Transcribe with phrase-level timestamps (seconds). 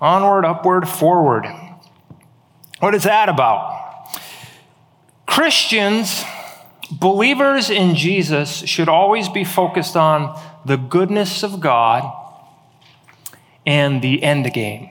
[0.00, 1.46] Onward, upward, forward.
[2.80, 4.08] What is that about?
[5.26, 6.24] Christians,
[6.90, 12.14] believers in Jesus, should always be focused on the goodness of God
[13.66, 14.90] and the end game.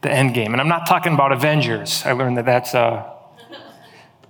[0.00, 0.52] The end game.
[0.52, 2.02] And I'm not talking about Avengers.
[2.04, 3.12] I learned that that's uh,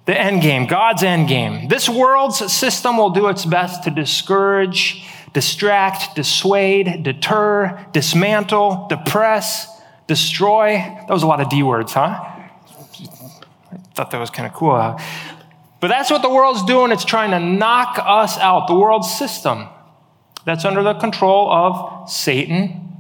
[0.06, 1.68] the end game, God's end game.
[1.68, 5.04] This world's system will do its best to discourage,
[5.36, 9.68] distract, dissuade, deter, dismantle, depress,
[10.06, 10.76] destroy.
[10.78, 12.08] That was a lot of D words, huh?
[12.08, 14.98] I thought that was kind of cool.
[15.78, 16.90] But that's what the world's doing.
[16.90, 19.68] It's trying to knock us out, the world's system
[20.46, 22.96] that's under the control of Satan.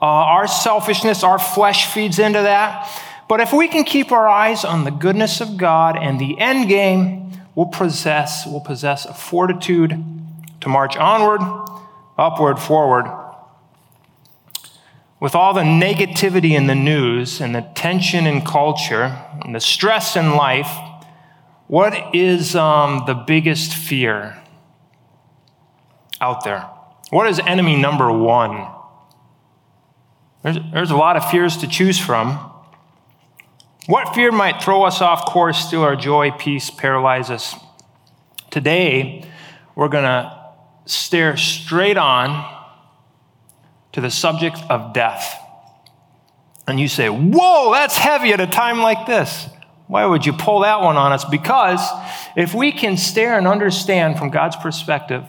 [0.00, 2.90] Uh, our selfishness, our flesh feeds into that.
[3.28, 6.70] But if we can keep our eyes on the goodness of God and the end
[6.70, 10.21] game, we'll possess, we'll possess a fortitude
[10.62, 11.40] to march onward,
[12.18, 13.06] upward, forward.
[15.20, 20.16] With all the negativity in the news and the tension in culture and the stress
[20.16, 20.70] in life,
[21.68, 24.36] what is um, the biggest fear
[26.20, 26.68] out there?
[27.10, 28.66] What is enemy number one?
[30.42, 32.50] There's, there's a lot of fears to choose from.
[33.86, 37.54] What fear might throw us off course, steal our joy, peace, paralyze us?
[38.50, 39.24] Today,
[39.74, 40.41] we're going to
[40.86, 42.60] stare straight on
[43.92, 45.38] to the subject of death.
[46.66, 49.48] And you say, Whoa, that's heavy at a time like this.
[49.86, 51.24] Why would you pull that one on us?
[51.24, 51.80] Because
[52.36, 55.24] if we can stare and understand from God's perspective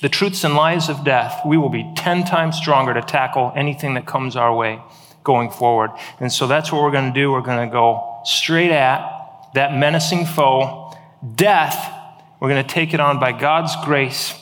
[0.00, 3.94] the truths and lies of death, we will be 10 times stronger to tackle anything
[3.94, 4.80] that comes our way
[5.24, 5.90] going forward.
[6.20, 7.30] And so that's what we're going to do.
[7.30, 9.20] We're going to go straight at
[9.54, 10.94] that menacing foe,
[11.34, 11.92] death.
[12.40, 14.32] We're going to take it on by God's grace.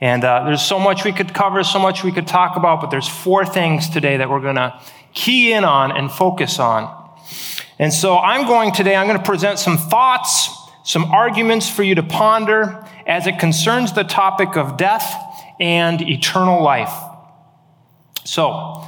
[0.00, 2.90] And uh, there's so much we could cover, so much we could talk about, but
[2.90, 4.78] there's four things today that we're going to
[5.14, 6.92] key in on and focus on.
[7.78, 10.50] And so I'm going today, I'm going to present some thoughts,
[10.84, 15.14] some arguments for you to ponder as it concerns the topic of death
[15.58, 16.92] and eternal life.
[18.24, 18.84] So,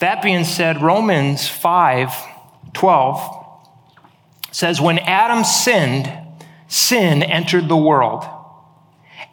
[0.00, 2.12] that being said, Romans 5
[2.72, 3.40] 12
[4.50, 6.10] says, When Adam sinned,
[6.68, 8.24] sin entered the world.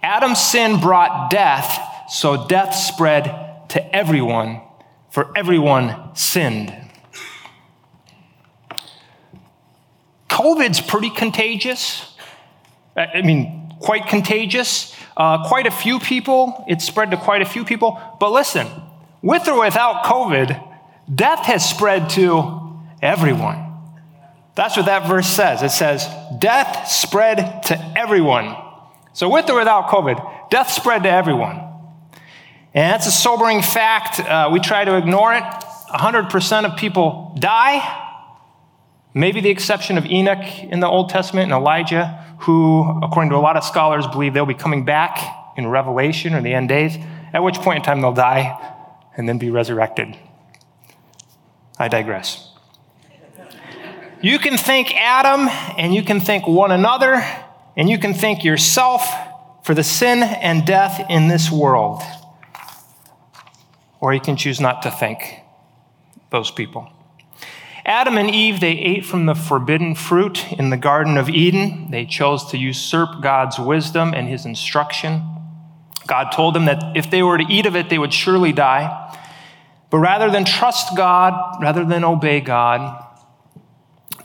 [0.07, 3.25] Adam's sin brought death, so death spread
[3.67, 4.61] to everyone,
[5.09, 6.73] for everyone sinned.
[10.29, 12.15] COVID's pretty contagious.
[12.95, 14.95] I mean, quite contagious.
[15.17, 17.99] Uh, quite a few people, it spread to quite a few people.
[18.17, 18.65] But listen,
[19.21, 20.77] with or without COVID,
[21.13, 23.73] death has spread to everyone.
[24.55, 25.63] That's what that verse says.
[25.63, 26.07] It says,
[26.39, 28.55] death spread to everyone.
[29.17, 31.59] So, with or without COVID, death spread to everyone.
[32.75, 34.19] And that's a sobering fact.
[34.19, 35.41] Uh, we try to ignore it.
[35.41, 37.81] 100% of people die.
[39.15, 43.39] Maybe the exception of Enoch in the Old Testament and Elijah, who, according to a
[43.39, 45.17] lot of scholars, believe they'll be coming back
[45.57, 46.95] in Revelation or the end days,
[47.33, 48.55] at which point in time they'll die
[49.17, 50.15] and then be resurrected.
[51.79, 52.51] I digress.
[54.21, 57.23] You can thank Adam and you can thank one another
[57.77, 59.07] and you can thank yourself
[59.63, 62.01] for the sin and death in this world.
[63.99, 65.41] Or you can choose not to thank
[66.31, 66.91] those people.
[67.85, 71.89] Adam and Eve, they ate from the forbidden fruit in the Garden of Eden.
[71.91, 75.23] They chose to usurp God's wisdom and his instruction.
[76.05, 79.15] God told them that if they were to eat of it, they would surely die.
[79.89, 83.05] But rather than trust God, rather than obey God,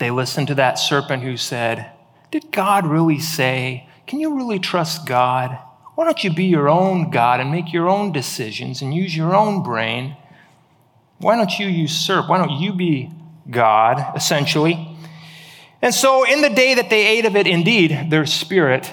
[0.01, 1.91] they listened to that serpent who said,
[2.33, 3.87] Did God really say?
[4.07, 5.59] Can you really trust God?
[5.95, 9.37] Why don't you be your own God and make your own decisions and use your
[9.37, 10.17] own brain?
[11.19, 12.31] Why don't you usurp?
[12.31, 13.11] Why don't you be
[13.51, 14.97] God, essentially?
[15.83, 18.93] And so, in the day that they ate of it, indeed, their spirit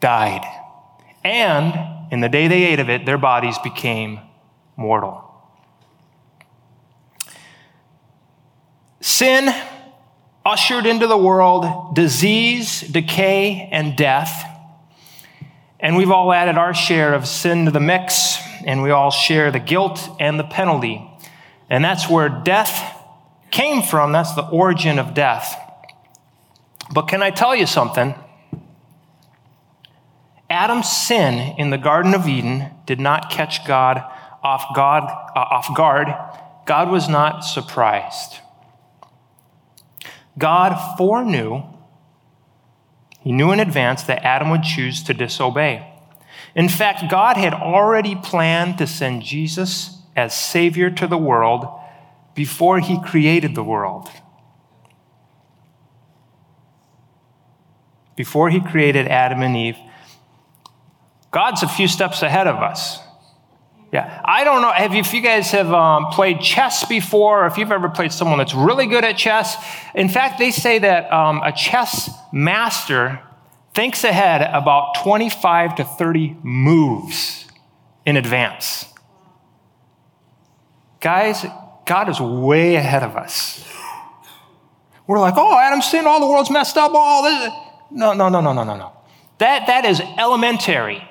[0.00, 0.42] died.
[1.22, 1.74] And
[2.10, 4.18] in the day they ate of it, their bodies became
[4.76, 5.28] mortal.
[9.00, 9.54] Sin
[10.44, 14.44] ushered into the world disease, decay, and death.
[15.80, 19.50] And we've all added our share of sin to the mix, and we all share
[19.50, 21.08] the guilt and the penalty.
[21.68, 22.96] And that's where death
[23.50, 24.12] came from.
[24.12, 25.56] That's the origin of death.
[26.92, 28.14] But can I tell you something?
[30.50, 34.04] Adam's sin in the Garden of Eden did not catch God
[34.42, 36.08] off, God, uh, off guard.
[36.66, 38.36] God was not surprised.
[40.38, 41.62] God foreknew,
[43.20, 45.88] he knew in advance that Adam would choose to disobey.
[46.54, 51.66] In fact, God had already planned to send Jesus as Savior to the world
[52.34, 54.10] before he created the world.
[58.16, 59.78] Before he created Adam and Eve,
[61.30, 62.98] God's a few steps ahead of us.
[63.92, 67.46] Yeah, I don't know have you, if you guys have um, played chess before, or
[67.46, 69.54] if you've ever played someone that's really good at chess.
[69.94, 73.20] In fact, they say that um, a chess master
[73.74, 77.46] thinks ahead about 25 to 30 moves
[78.06, 78.86] in advance.
[81.00, 81.44] Guys,
[81.84, 83.62] God is way ahead of us.
[85.06, 87.52] We're like, oh, Adam sin, all the world's messed up, all this.
[87.90, 88.92] No, no, no, no, no, no, no.
[89.36, 91.06] That, that is elementary.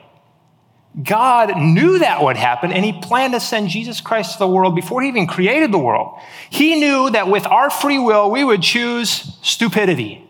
[1.01, 4.75] God knew that would happen, and He planned to send Jesus Christ to the world
[4.75, 6.19] before He even created the world.
[6.49, 9.09] He knew that with our free will, we would choose
[9.41, 10.27] stupidity.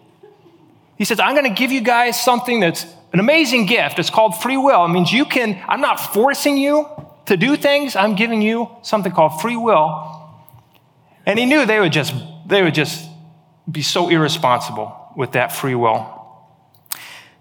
[0.98, 3.98] He says, I'm going to give you guys something that's an amazing gift.
[3.98, 4.86] It's called free will.
[4.86, 6.88] It means you can, I'm not forcing you
[7.26, 10.30] to do things, I'm giving you something called free will.
[11.26, 12.14] And He knew they would just,
[12.46, 13.10] they would just
[13.70, 16.21] be so irresponsible with that free will.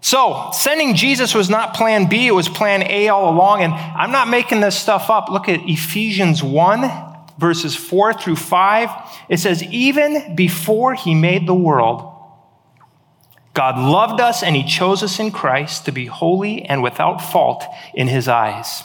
[0.03, 3.61] So, sending Jesus was not plan B, it was plan A all along.
[3.61, 5.29] And I'm not making this stuff up.
[5.29, 6.91] Look at Ephesians 1,
[7.37, 8.89] verses 4 through 5.
[9.29, 12.07] It says, Even before he made the world,
[13.53, 17.63] God loved us and he chose us in Christ to be holy and without fault
[17.93, 18.83] in his eyes.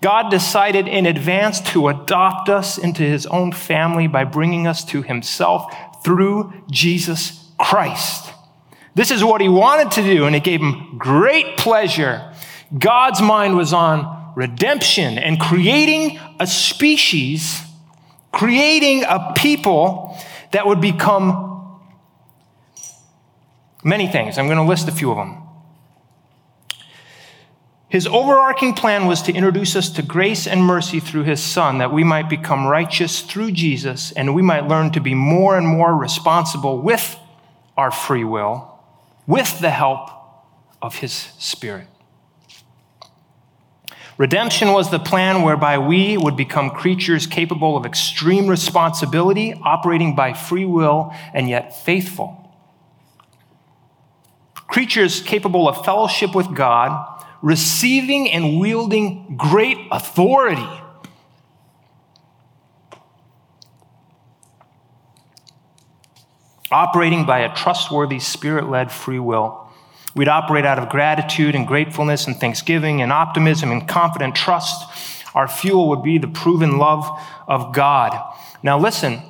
[0.00, 5.02] God decided in advance to adopt us into his own family by bringing us to
[5.02, 8.33] himself through Jesus Christ.
[8.94, 12.32] This is what he wanted to do, and it gave him great pleasure.
[12.76, 17.60] God's mind was on redemption and creating a species,
[18.32, 20.16] creating a people
[20.52, 21.80] that would become
[23.82, 24.38] many things.
[24.38, 25.40] I'm going to list a few of them.
[27.88, 31.92] His overarching plan was to introduce us to grace and mercy through his Son, that
[31.92, 35.94] we might become righteous through Jesus and we might learn to be more and more
[35.94, 37.16] responsible with
[37.76, 38.73] our free will
[39.26, 40.10] with the help
[40.82, 41.88] of his Spirit.
[44.16, 50.32] Redemption was the plan whereby we would become creatures capable of extreme responsibility, operating by
[50.32, 52.40] free will, and yet faithful.
[54.54, 60.83] Creatures capable of fellowship with God, receiving and wielding great authority
[66.74, 69.70] operating by a trustworthy, spirit led free will.
[70.16, 74.84] We'd operate out of gratitude and gratefulness and thanksgiving and optimism and confident trust.
[75.34, 77.08] Our fuel would be the proven love
[77.46, 78.20] of God.
[78.62, 79.22] Now, listen,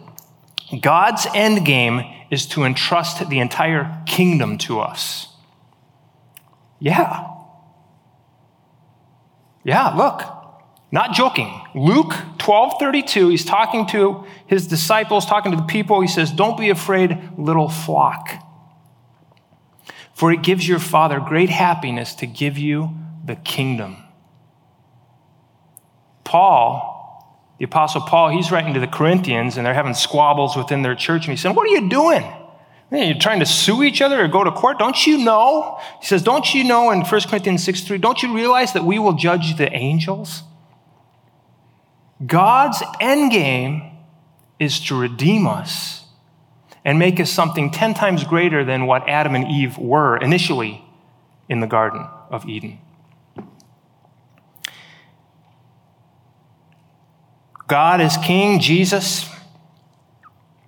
[0.80, 5.28] God's end game is to entrust the entire kingdom to us.
[6.80, 7.28] Yeah.
[9.64, 10.43] Yeah, look.
[10.94, 11.52] Not joking.
[11.74, 16.00] Luke 12 32, he's talking to his disciples, talking to the people.
[16.00, 18.30] He says, Don't be afraid, little flock.
[20.14, 23.96] For it gives your Father great happiness to give you the kingdom.
[26.22, 27.26] Paul,
[27.58, 31.24] the Apostle Paul, he's writing to the Corinthians, and they're having squabbles within their church.
[31.26, 32.24] And he said, What are you doing?
[32.92, 34.78] You're trying to sue each other or go to court?
[34.78, 35.80] Don't you know?
[36.00, 39.00] He says, Don't you know in 1 Corinthians 6 3, don't you realize that we
[39.00, 40.44] will judge the angels?
[42.24, 43.90] God's end game
[44.58, 46.04] is to redeem us
[46.84, 50.84] and make us something 10 times greater than what Adam and Eve were initially
[51.48, 52.78] in the Garden of Eden.
[57.66, 59.28] God is King, Jesus,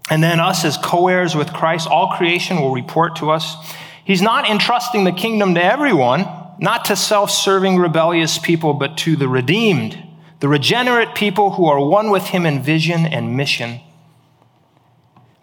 [0.09, 3.56] and then us as co heirs with Christ, all creation will report to us.
[4.04, 6.26] He's not entrusting the kingdom to everyone,
[6.59, 10.05] not to self serving, rebellious people, but to the redeemed
[10.40, 13.81] the regenerate people who are one with him in vision and mission.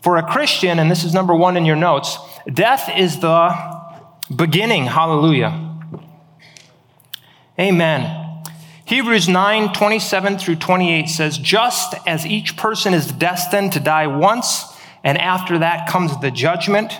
[0.01, 2.17] For a Christian, and this is number one in your notes,
[2.51, 3.55] death is the
[4.35, 4.85] beginning.
[4.85, 5.71] Hallelujah.
[7.59, 8.41] Amen.
[8.85, 14.65] Hebrews 9 27 through 28 says, Just as each person is destined to die once,
[15.03, 16.93] and after that comes the judgment,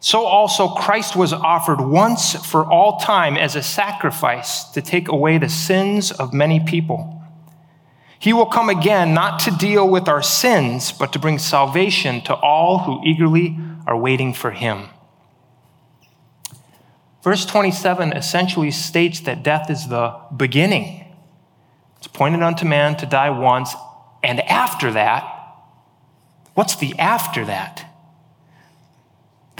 [0.00, 5.36] so also Christ was offered once for all time as a sacrifice to take away
[5.36, 7.22] the sins of many people.
[8.18, 12.34] He will come again not to deal with our sins, but to bring salvation to
[12.34, 14.88] all who eagerly are waiting for him.
[17.22, 21.04] Verse 27 essentially states that death is the beginning.
[21.98, 23.74] It's appointed unto man to die once,
[24.22, 25.24] and after that,
[26.54, 27.89] what's the after that?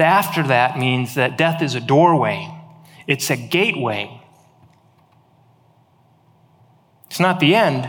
[0.01, 2.51] The after that means that death is a doorway,
[3.07, 4.23] it's a gateway.
[7.09, 7.87] It's not the end,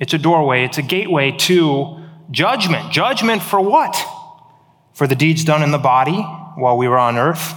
[0.00, 2.90] It's a doorway, it's a gateway to judgment.
[2.90, 4.02] Judgment for what?
[4.94, 6.22] For the deeds done in the body
[6.54, 7.52] while we were on earth.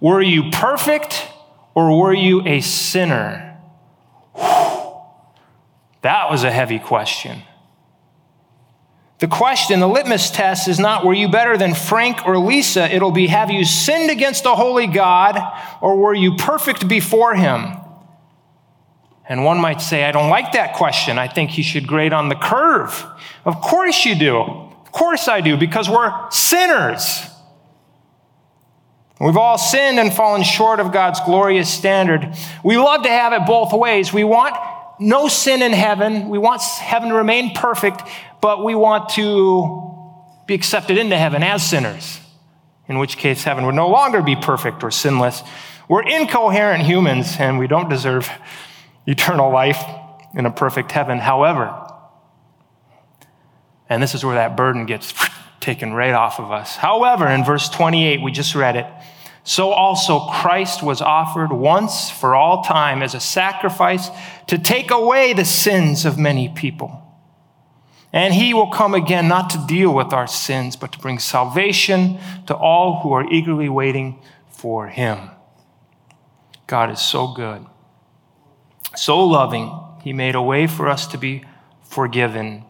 [0.00, 1.28] Were you perfect
[1.76, 3.60] or were you a sinner?
[6.02, 7.44] That was a heavy question.
[9.20, 12.92] The question, the litmus test, is not were you better than Frank or Lisa?
[12.92, 15.38] It'll be have you sinned against a holy God
[15.82, 17.76] or were you perfect before him?
[19.28, 21.18] And one might say, I don't like that question.
[21.18, 23.06] I think you should grade on the curve.
[23.44, 24.38] Of course you do.
[24.38, 27.20] Of course I do, because we're sinners.
[29.20, 32.34] We've all sinned and fallen short of God's glorious standard.
[32.64, 34.14] We love to have it both ways.
[34.14, 34.56] We want
[35.00, 36.28] no sin in heaven.
[36.28, 38.02] We want heaven to remain perfect,
[38.40, 39.90] but we want to
[40.46, 42.20] be accepted into heaven as sinners,
[42.88, 45.42] in which case heaven would no longer be perfect or sinless.
[45.88, 48.30] We're incoherent humans and we don't deserve
[49.06, 49.82] eternal life
[50.34, 51.18] in a perfect heaven.
[51.18, 51.86] However,
[53.88, 55.12] and this is where that burden gets
[55.60, 56.76] taken right off of us.
[56.76, 58.86] However, in verse 28, we just read it.
[59.50, 64.08] So also Christ was offered once for all time as a sacrifice
[64.46, 67.02] to take away the sins of many people.
[68.12, 72.20] And he will come again not to deal with our sins, but to bring salvation
[72.46, 75.32] to all who are eagerly waiting for him.
[76.68, 77.66] God is so good,
[78.94, 79.76] so loving.
[80.04, 81.42] He made a way for us to be
[81.82, 82.64] forgiven.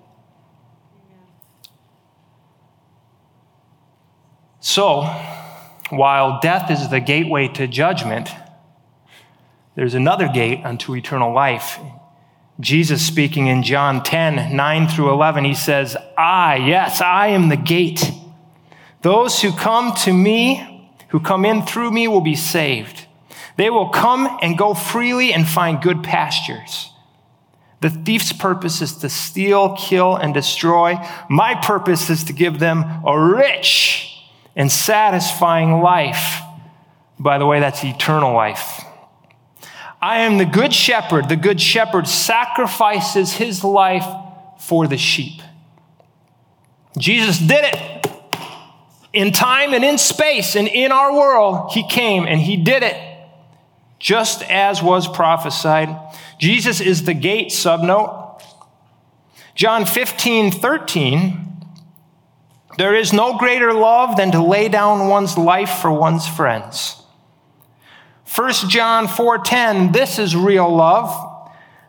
[4.60, 5.02] So,
[5.90, 8.30] while death is the gateway to judgment,
[9.74, 11.78] there's another gate unto eternal life.
[12.58, 17.56] Jesus speaking in John 10, 9 through 11, he says, I, yes, I am the
[17.56, 18.10] gate.
[19.02, 23.06] Those who come to me, who come in through me, will be saved.
[23.56, 26.92] They will come and go freely and find good pastures.
[27.80, 30.96] The thief's purpose is to steal, kill, and destroy.
[31.30, 34.09] My purpose is to give them a rich
[34.56, 36.40] and satisfying life.
[37.18, 38.84] By the way, that's eternal life.
[40.00, 41.28] I am the good shepherd.
[41.28, 44.06] The good shepherd sacrifices his life
[44.58, 45.42] for the sheep.
[46.98, 48.06] Jesus did it
[49.12, 51.72] in time and in space and in our world.
[51.72, 52.96] He came and he did it
[53.98, 55.94] just as was prophesied.
[56.38, 58.42] Jesus is the gate, subnote.
[59.54, 61.59] John 15, 13
[62.78, 67.02] there is no greater love than to lay down one's life for one's friends.
[68.34, 71.12] 1 John 4:10 This is real love,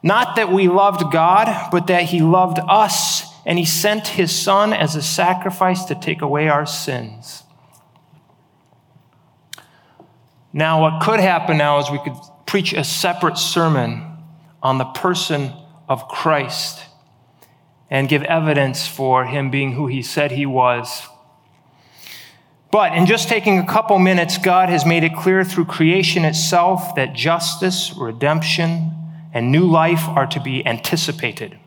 [0.02, 4.74] not that we loved God, but that he loved us and he sent his son
[4.74, 7.44] as a sacrifice to take away our sins.
[10.54, 14.18] Now what could happen now is we could preach a separate sermon
[14.62, 15.54] on the person
[15.88, 16.86] of Christ
[17.92, 21.08] and give evidence for him being who he said he was.
[22.72, 26.96] But in just taking a couple minutes, God has made it clear through creation itself
[26.96, 28.94] that justice, redemption,
[29.34, 31.60] and new life are to be anticipated.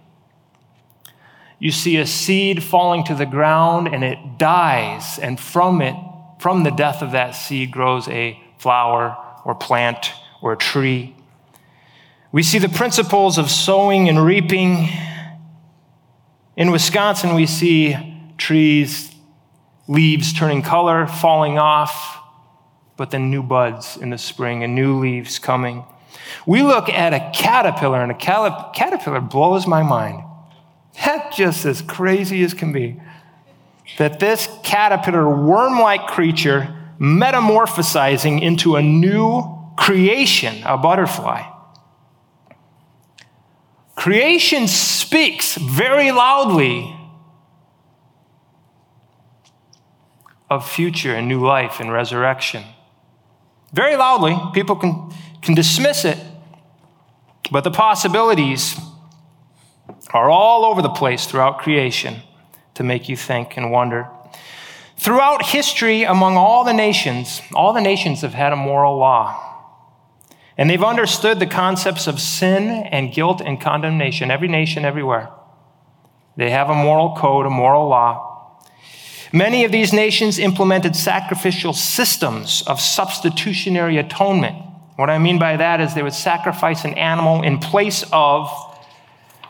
[1.59, 5.95] You see a seed falling to the ground and it dies, and from it,
[6.38, 9.14] from the death of that seed, grows a flower
[9.45, 11.14] or plant or a tree.
[12.33, 14.88] We see the principles of sowing and reaping
[16.56, 17.96] in Wisconsin, we see
[18.38, 19.12] trees,
[19.88, 22.20] leaves turning color, falling off,
[22.96, 25.84] but then new buds in the spring and new leaves coming.
[26.46, 30.23] We look at a caterpillar, and a caterpillar blows my mind.
[31.04, 33.00] That's just as crazy as can be.
[33.99, 39.42] That this caterpillar, worm like creature, metamorphosizing into a new
[39.76, 41.42] creation, a butterfly.
[44.04, 46.94] Creation speaks very loudly
[50.50, 52.62] of future and new life and resurrection.
[53.73, 54.38] Very loudly.
[54.52, 56.18] People can, can dismiss it,
[57.50, 58.78] but the possibilities
[60.12, 62.16] are all over the place throughout creation
[62.75, 64.06] to make you think and wonder.
[64.99, 69.53] Throughout history, among all the nations, all the nations have had a moral law.
[70.56, 75.30] And they've understood the concepts of sin and guilt and condemnation, every nation, everywhere.
[76.37, 78.61] They have a moral code, a moral law.
[79.32, 84.56] Many of these nations implemented sacrificial systems of substitutionary atonement.
[84.96, 88.49] What I mean by that is they would sacrifice an animal in place of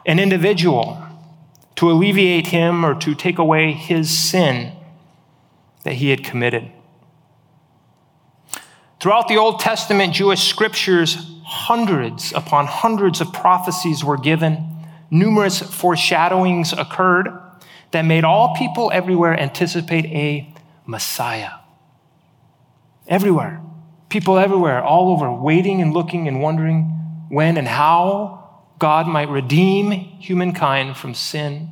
[0.07, 1.07] an individual
[1.77, 4.73] to alleviate him or to take away his sin
[5.83, 6.71] that he had committed.
[9.05, 16.73] Throughout the Old Testament Jewish scriptures, hundreds upon hundreds of prophecies were given numerous foreshadowings
[16.73, 17.29] occurred
[17.91, 20.51] that made all people everywhere anticipate a
[20.87, 21.51] Messiah.
[23.07, 23.61] Everywhere.
[24.09, 26.85] People everywhere, all over, waiting and looking and wondering
[27.29, 31.69] when and how God might redeem humankind from sin,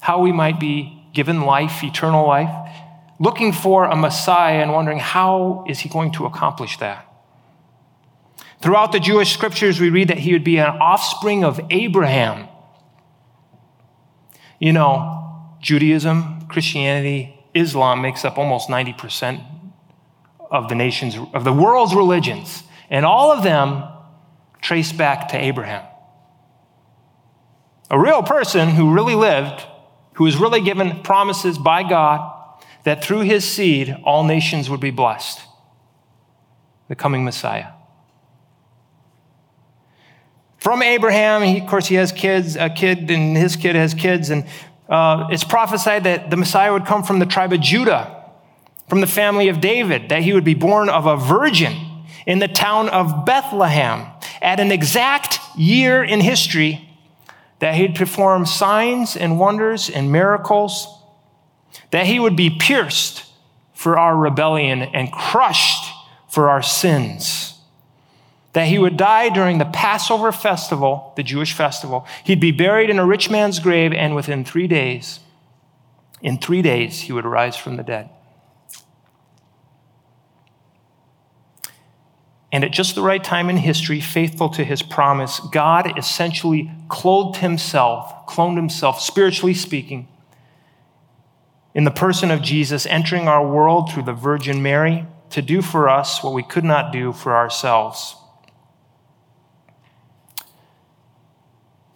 [0.00, 2.72] how we might be given life, eternal life,
[3.18, 7.04] looking for a Messiah and wondering how is he going to accomplish that.
[8.60, 12.48] Throughout the Jewish scriptures, we read that he would be an offspring of Abraham.
[14.58, 19.44] You know, Judaism, Christianity, Islam makes up almost 90%
[20.50, 22.64] of the nation's, of the world's religions.
[22.90, 23.84] And all of them
[24.60, 25.84] trace back to Abraham.
[27.90, 29.64] A real person who really lived,
[30.14, 32.37] who was really given promises by God
[32.84, 35.40] that through his seed all nations would be blessed.
[36.88, 37.72] The coming Messiah.
[40.58, 44.30] From Abraham, he, of course, he has kids, a kid, and his kid has kids,
[44.30, 44.44] and
[44.88, 48.24] uh, it's prophesied that the Messiah would come from the tribe of Judah,
[48.88, 51.76] from the family of David, that he would be born of a virgin
[52.26, 54.06] in the town of Bethlehem
[54.42, 56.88] at an exact year in history
[57.60, 60.97] that he'd perform signs and wonders and miracles,
[61.90, 63.24] that he would be pierced
[63.72, 65.92] for our rebellion and crushed
[66.28, 67.58] for our sins
[68.58, 72.06] that he would die during the Passover festival, the Jewish festival.
[72.24, 75.20] He'd be buried in a rich man's grave, and within three days,
[76.22, 78.10] in three days, he would rise from the dead.
[82.50, 87.36] And at just the right time in history, faithful to his promise, God essentially clothed
[87.36, 90.08] himself, cloned himself, spiritually speaking,
[91.78, 95.88] in the person of Jesus, entering our world through the Virgin Mary to do for
[95.88, 98.16] us what we could not do for ourselves.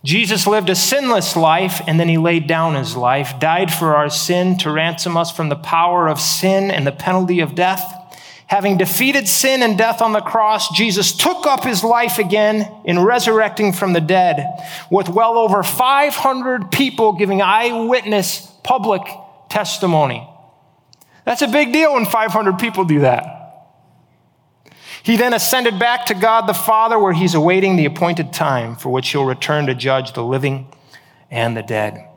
[0.04, 4.08] Jesus lived a sinless life and then he laid down his life, died for our
[4.08, 7.92] sin to ransom us from the power of sin and the penalty of death.
[8.46, 13.00] Having defeated sin and death on the cross, Jesus took up his life again in
[13.00, 14.46] resurrecting from the dead,
[14.92, 19.02] with well over 500 people giving eyewitness public
[19.52, 20.26] testimony.
[21.26, 23.38] That's a big deal when 500 people do that.
[25.02, 28.88] He then ascended back to God the Father, where he's awaiting the appointed time for
[28.88, 30.68] which he'll return to judge the living
[31.30, 32.08] and the dead.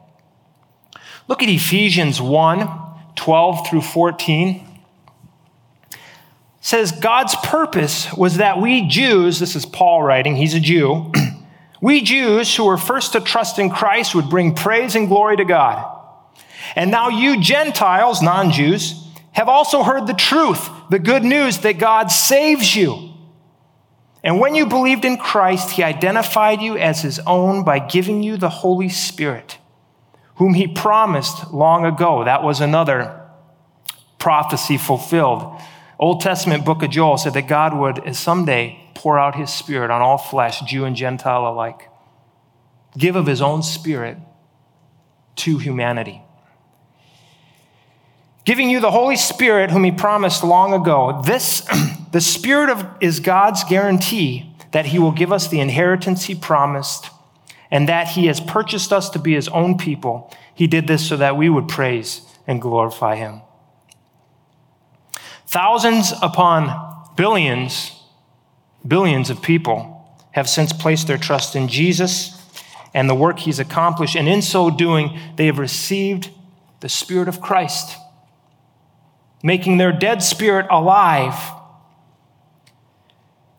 [1.27, 2.83] Look at Ephesians 1
[3.15, 4.81] 12 through 14.
[5.91, 5.97] It
[6.59, 11.13] says, God's purpose was that we Jews, this is Paul writing, he's a Jew,
[11.81, 15.45] we Jews who were first to trust in Christ would bring praise and glory to
[15.45, 15.94] God.
[16.75, 21.77] And now you Gentiles, non Jews, have also heard the truth, the good news that
[21.77, 23.11] God saves you.
[24.23, 28.37] And when you believed in Christ, he identified you as his own by giving you
[28.37, 29.59] the Holy Spirit,
[30.35, 32.23] whom he promised long ago.
[32.23, 33.21] That was another
[34.17, 35.61] prophecy fulfilled.
[35.99, 40.01] Old Testament book of Joel said that God would someday pour out his spirit on
[40.01, 41.89] all flesh, Jew and Gentile alike.
[42.97, 44.17] Give of his own spirit
[45.35, 46.24] to humanity
[48.45, 51.21] giving you the Holy Spirit, whom He promised long ago.
[51.25, 51.67] This,
[52.11, 57.09] the Spirit of, is God's guarantee that He will give us the inheritance He promised
[57.71, 60.31] and that He has purchased us to be His own people.
[60.53, 63.41] He did this so that we would praise and glorify Him.
[65.47, 67.91] Thousands upon billions,
[68.87, 69.91] billions of people
[70.31, 72.41] have since placed their trust in Jesus
[72.93, 76.29] and the work He's accomplished, and in so doing, they have received
[76.81, 77.97] the Spirit of Christ
[79.45, 81.35] making their dead spirit alive.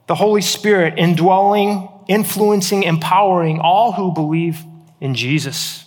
[0.09, 4.64] The Holy Spirit indwelling, influencing, empowering all who believe
[5.01, 5.85] in Jesus.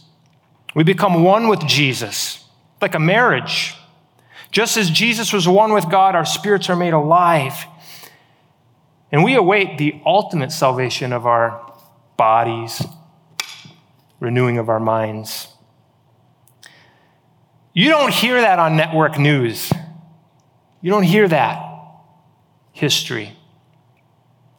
[0.73, 2.41] We become one with Jesus,
[2.81, 3.75] like a marriage.
[4.51, 7.65] Just as Jesus was one with God, our spirits are made alive.
[9.11, 11.73] And we await the ultimate salvation of our
[12.15, 12.81] bodies,
[14.21, 15.49] renewing of our minds.
[17.73, 19.69] You don't hear that on network news.
[20.81, 21.65] You don't hear that
[22.71, 23.33] history.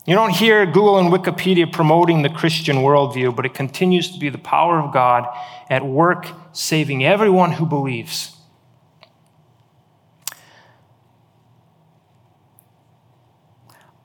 [0.07, 4.29] You don't hear Google and Wikipedia promoting the Christian worldview, but it continues to be
[4.29, 5.27] the power of God
[5.69, 8.37] at work saving everyone who believes.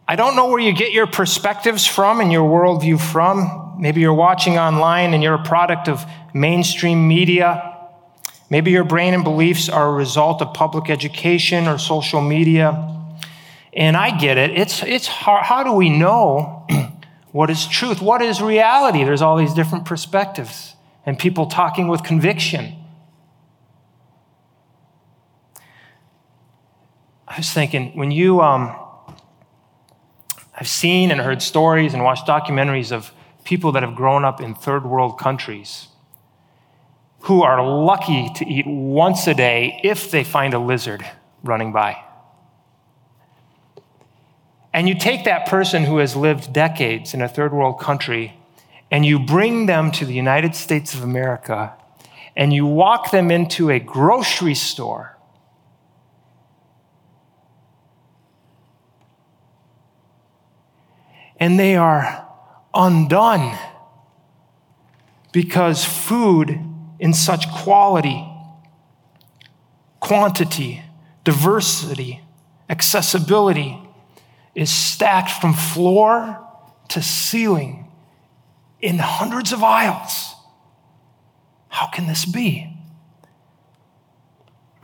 [0.07, 3.77] I don't know where you get your perspectives from and your worldview from.
[3.79, 7.74] Maybe you're watching online and you're a product of mainstream media
[8.49, 12.91] Maybe your brain and beliefs are a result of public education or social media.
[13.73, 14.51] And I get it.
[14.51, 15.45] It's, it's hard.
[15.45, 16.65] How do we know
[17.35, 18.01] What is truth?
[18.01, 19.03] What is reality?
[19.03, 20.73] There's all these different perspectives
[21.05, 22.77] and people talking with conviction.
[27.27, 28.73] I was thinking, when you, um,
[30.57, 33.11] I've seen and heard stories and watched documentaries of
[33.43, 35.89] people that have grown up in third world countries
[37.25, 41.03] who are lucky to eat once a day if they find a lizard
[41.43, 41.97] running by.
[44.71, 48.39] And you take that person who has lived decades in a third world country
[48.91, 51.73] and you bring them to the United States of America
[52.35, 55.17] and you walk them into a grocery store
[61.39, 62.27] and they are
[62.75, 63.57] undone
[65.31, 68.27] because food in such quality,
[69.99, 70.81] quantity,
[71.23, 72.21] diversity,
[72.69, 73.79] accessibility
[74.53, 76.39] is stacked from floor
[76.89, 77.91] to ceiling
[78.79, 80.35] in hundreds of aisles.
[81.67, 82.71] How can this be?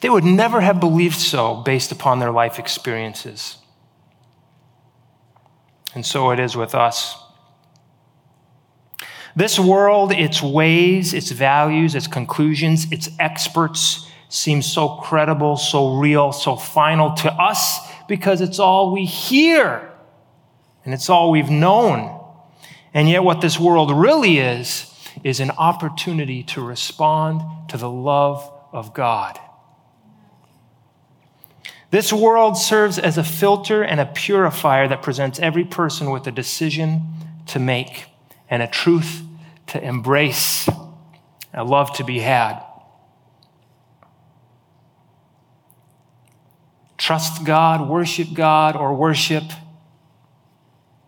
[0.00, 3.58] they would never have believed so based upon their life experiences.
[5.94, 7.16] And so it is with us.
[9.36, 16.32] This world, its ways, its values, its conclusions, its experts seem so credible, so real,
[16.32, 19.90] so final to us because it's all we hear
[20.84, 22.20] and it's all we've known.
[22.92, 24.90] And yet, what this world really is,
[25.24, 29.38] is an opportunity to respond to the love of God.
[31.90, 36.32] This world serves as a filter and a purifier that presents every person with a
[36.32, 37.02] decision
[37.46, 38.06] to make
[38.54, 39.20] and a truth
[39.66, 40.68] to embrace,
[41.52, 42.62] a love to be had.
[46.96, 49.42] Trust God, worship God, or worship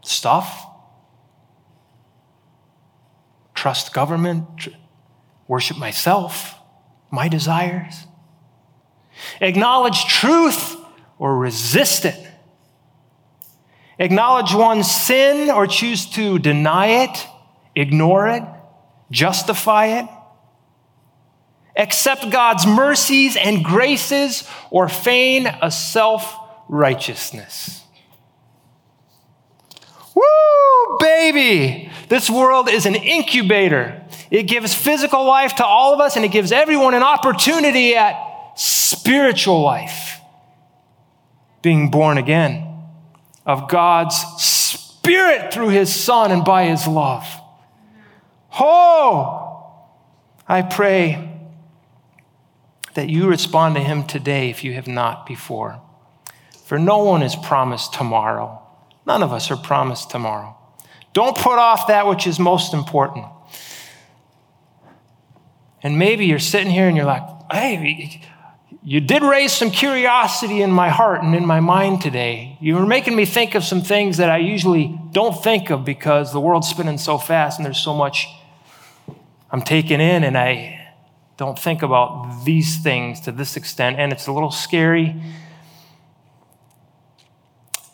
[0.03, 0.67] stuff.
[3.55, 4.67] Trust government,
[5.47, 6.57] worship myself,
[7.13, 8.09] my desires.
[9.41, 10.75] Acknowledge truth
[11.17, 12.29] or resist it.
[14.01, 17.27] Acknowledge one's sin or choose to deny it,
[17.77, 18.43] ignore it,
[19.11, 20.09] justify it.
[21.77, 26.35] Accept God's mercies and graces or feign a self
[26.69, 27.85] righteousness.
[30.15, 31.91] Woo, baby!
[32.09, 34.03] This world is an incubator.
[34.31, 38.17] It gives physical life to all of us and it gives everyone an opportunity at
[38.57, 40.21] spiritual life,
[41.61, 42.67] being born again
[43.45, 47.36] of God's Spirit through His Son and by His love.
[48.59, 49.83] Oh,
[50.49, 51.31] I pray
[52.95, 55.81] that you respond to Him today if you have not before.
[56.65, 58.63] For no one is promised tomorrow.
[59.07, 60.57] None of us are promised tomorrow.
[61.13, 63.27] Don't put off that which is most important.
[65.83, 68.23] And maybe you're sitting here and you're like, hey,
[68.83, 72.57] you did raise some curiosity in my heart and in my mind today.
[72.61, 76.33] You were making me think of some things that I usually don't think of because
[76.33, 78.27] the world's spinning so fast and there's so much
[79.51, 80.93] I'm taken in, and I
[81.37, 85.21] don't think about these things to this extent, and it's a little scary.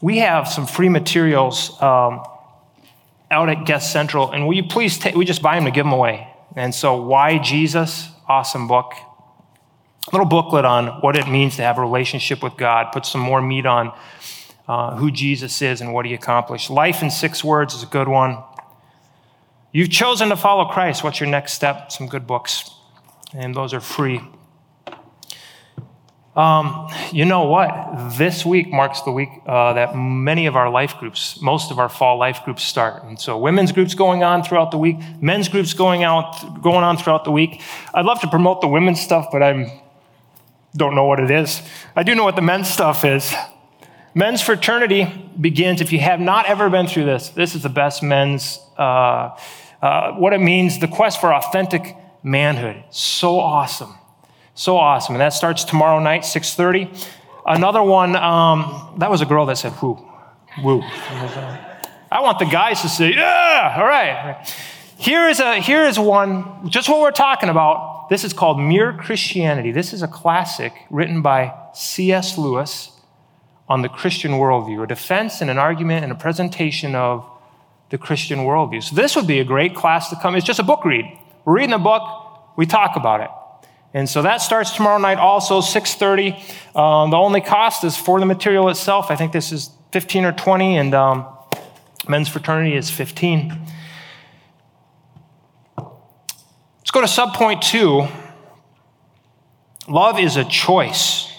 [0.00, 2.24] We have some free materials um,
[3.30, 5.84] out at Guest Central, and will you please take, we just buy them to give
[5.84, 6.28] them away.
[6.56, 8.08] And so, Why Jesus?
[8.28, 8.94] Awesome book
[10.12, 13.40] little booklet on what it means to have a relationship with God, put some more
[13.40, 13.96] meat on
[14.68, 16.70] uh, who Jesus is and what he accomplished.
[16.70, 18.42] Life in Six Words is a good one.
[19.74, 21.02] You've chosen to follow Christ.
[21.02, 21.90] What's your next step?
[21.90, 22.70] Some good books,
[23.32, 24.20] and those are free.
[26.36, 28.16] Um, you know what?
[28.18, 31.88] This week marks the week uh, that many of our life groups, most of our
[31.88, 33.02] fall life groups start.
[33.04, 36.98] And so women's groups going on throughout the week, men's groups going out, going on
[36.98, 37.62] throughout the week.
[37.94, 39.70] I'd love to promote the women's stuff, but I'm
[40.76, 41.62] don't know what it is.
[41.96, 43.34] I do know what the men's stuff is.
[44.14, 48.02] Men's fraternity begins, if you have not ever been through this, this is the best
[48.02, 49.36] men's, uh,
[49.82, 52.82] uh, what it means, the quest for authentic manhood.
[52.90, 53.94] So awesome.
[54.54, 55.16] So awesome.
[55.16, 57.08] And that starts tomorrow night, 6.30.
[57.44, 59.98] Another one, um, that was a girl that said, whoo,
[60.62, 60.80] woo.
[62.12, 64.46] I want the guys to say, yeah, all right.
[64.98, 68.08] Here is, a, here is one, just what we're talking about.
[68.08, 69.72] This is called Mere Christianity.
[69.72, 72.38] This is a classic written by C.S.
[72.38, 72.92] Lewis
[73.68, 77.28] on the Christian worldview, a defense and an argument and a presentation of
[77.92, 78.82] the Christian worldview.
[78.82, 80.34] So this would be a great class to come.
[80.34, 81.04] It's just a book read.
[81.44, 82.02] We're reading the book,
[82.56, 83.28] we talk about it.
[83.92, 86.74] And so that starts tomorrow night also, 6.30.
[86.74, 89.10] Um, the only cost is for the material itself.
[89.10, 91.26] I think this is 15 or 20, and um,
[92.08, 93.60] men's fraternity is 15.
[95.76, 98.08] Let's go to subpoint two.
[99.86, 101.30] Love is a choice.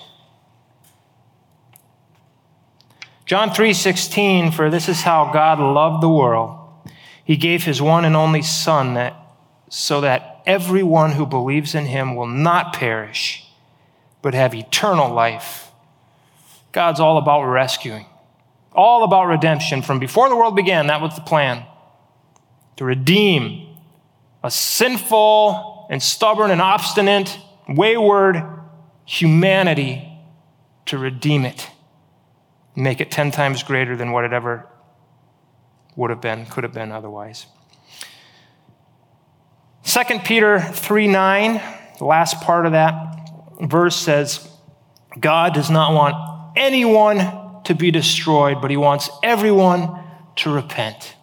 [3.26, 6.60] John 3:16 for this is how God loved the world.
[7.24, 9.16] He gave his one and only son that
[9.70, 13.48] so that everyone who believes in him will not perish
[14.22, 15.72] but have eternal life.
[16.72, 18.06] God's all about rescuing.
[18.74, 21.66] All about redemption from before the world began, that was the plan.
[22.78, 23.68] To redeem
[24.44, 27.38] a sinful and stubborn and obstinate,
[27.70, 28.44] wayward
[29.06, 30.10] humanity
[30.88, 31.70] to redeem it
[32.76, 34.68] make it 10 times greater than what it ever
[35.96, 37.46] would have been, could have been otherwise.
[39.86, 41.62] 2 Peter 3 9,
[42.00, 43.30] the last part of that
[43.62, 44.50] verse says,
[45.20, 46.16] God does not want
[46.56, 50.00] anyone to be destroyed, but he wants everyone
[50.38, 51.16] to repent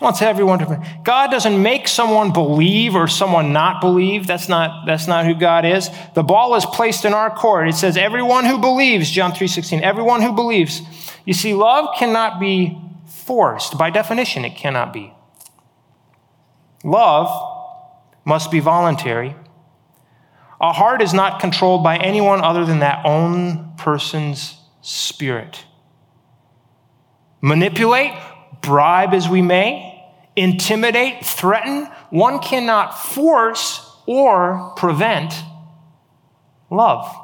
[0.00, 4.26] wants everyone to god doesn't make someone believe or someone not believe.
[4.26, 5.88] That's not that's not who god is.
[6.14, 7.68] The ball is placed in our court.
[7.68, 10.82] It says everyone who believes john 3.16 everyone who believes.
[11.24, 13.78] You see love cannot be forced.
[13.78, 15.12] By definition it cannot be.
[16.82, 17.52] Love
[18.24, 19.36] must be voluntary.
[20.60, 25.64] A heart is not controlled by anyone other than that own person's spirit.
[27.40, 28.14] Manipulate
[28.64, 30.02] bribe as we may,
[30.36, 35.34] intimidate, threaten, one cannot force or prevent
[36.70, 37.14] love.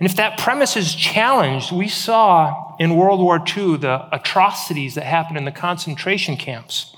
[0.00, 5.04] And if that premise is challenged, we saw in World War II the atrocities that
[5.04, 6.96] happened in the concentration camps.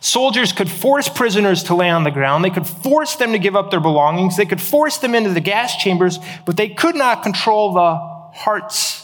[0.00, 2.44] Soldiers could force prisoners to lay on the ground.
[2.44, 4.36] They could force them to give up their belongings.
[4.36, 9.02] They could force them into the gas chambers, but they could not control the hearts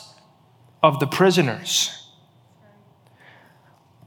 [0.83, 1.99] of the prisoners.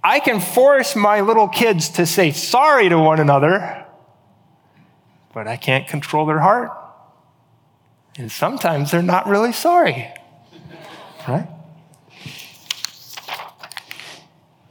[0.04, 3.86] I can force my little kids to say sorry to one another,
[5.34, 6.72] but I can't control their heart.
[8.18, 10.08] And sometimes they're not really sorry,
[11.28, 11.48] right?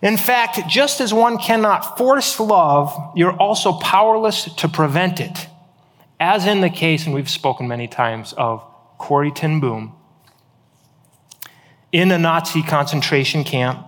[0.00, 5.48] In fact, just as one cannot force love, you're also powerless to prevent it.
[6.20, 8.62] As in the case, and we've spoken many times, of
[8.98, 9.96] Corrie ten Boom
[11.94, 13.86] in a Nazi concentration camp,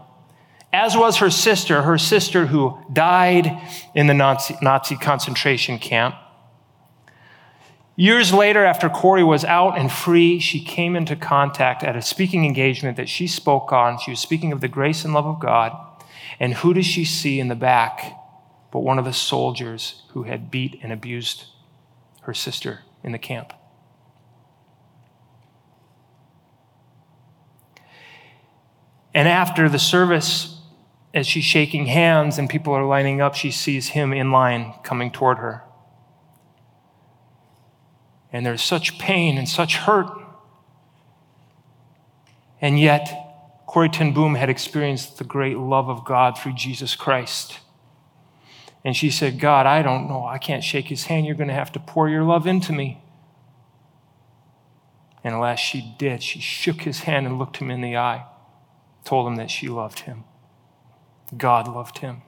[0.72, 3.60] as was her sister, her sister who died
[3.96, 6.14] in the Nazi, Nazi concentration camp.
[7.96, 12.44] Years later, after Corrie was out and free, she came into contact at a speaking
[12.44, 13.98] engagement that she spoke on.
[13.98, 15.76] She was speaking of the grace and love of God.
[16.38, 18.16] And who does she see in the back
[18.70, 21.46] but one of the soldiers who had beat and abused
[22.22, 23.52] her sister in the camp?
[29.16, 30.60] And after the service,
[31.14, 35.10] as she's shaking hands and people are lining up, she sees him in line coming
[35.10, 35.62] toward her.
[38.30, 40.10] And there's such pain and such hurt.
[42.60, 47.60] And yet, Corrie ten Boom had experienced the great love of God through Jesus Christ.
[48.84, 50.26] And she said, God, I don't know.
[50.26, 51.24] I can't shake his hand.
[51.24, 53.00] You're going to have to pour your love into me.
[55.24, 56.22] And alas, she did.
[56.22, 58.26] She shook his hand and looked him in the eye
[59.06, 60.24] told him that she loved him.
[61.36, 62.22] God loved him.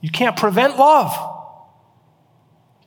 [0.00, 1.34] You can't prevent love.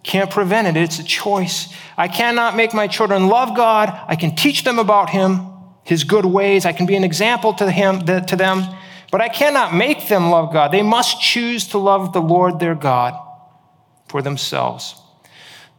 [0.04, 0.78] Can't prevent it.
[0.78, 1.74] It's a choice.
[1.98, 3.89] I cannot make my children love God.
[4.08, 5.48] I can teach them about Him,
[5.84, 6.65] His good ways.
[6.65, 8.63] I can be an example to, him, to them,
[9.12, 10.72] but I cannot make them love God.
[10.72, 13.20] They must choose to love the Lord their God
[14.08, 14.96] for themselves.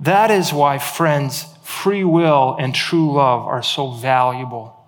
[0.00, 4.79] That is why, friends, free will and true love are so valuable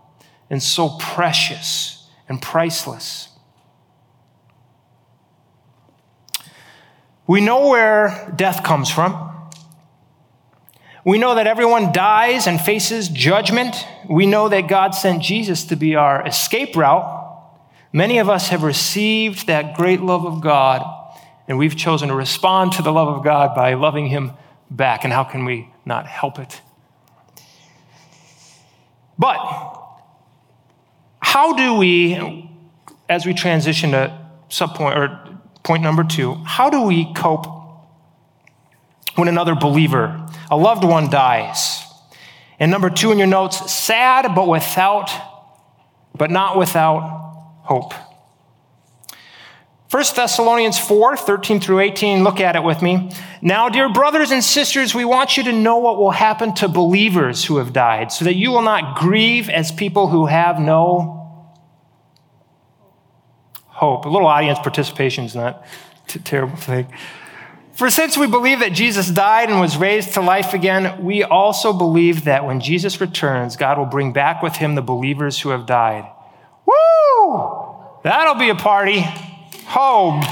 [0.52, 3.30] and so precious and priceless.
[7.26, 9.30] We know where death comes from.
[11.06, 13.74] We know that everyone dies and faces judgment.
[14.08, 17.20] We know that God sent Jesus to be our escape route.
[17.90, 20.82] Many of us have received that great love of God,
[21.48, 24.32] and we've chosen to respond to the love of God by loving Him
[24.70, 25.04] back.
[25.04, 26.60] And how can we not help it?
[29.18, 29.71] But
[31.33, 32.47] how do we,
[33.09, 34.12] as we transition to
[34.51, 37.47] subpoint or point number two, how do we cope
[39.14, 41.85] when another believer, a loved one, dies?
[42.59, 45.11] And number two in your notes, sad but without,
[46.14, 47.01] but not without
[47.62, 47.95] hope.
[49.90, 53.11] 1 Thessalonians 4, 13 through 18, look at it with me.
[53.40, 57.47] Now, dear brothers and sisters, we want you to know what will happen to believers
[57.47, 61.21] who have died, so that you will not grieve as people who have no
[63.83, 64.05] hope.
[64.05, 65.66] A little audience participation is not
[66.14, 66.87] a terrible thing.
[67.73, 71.73] For since we believe that Jesus died and was raised to life again, we also
[71.73, 75.66] believe that when Jesus returns, God will bring back with him the believers who have
[75.66, 76.09] died.
[76.64, 77.55] Woo!
[78.05, 79.01] That'll be a party
[79.66, 80.23] home.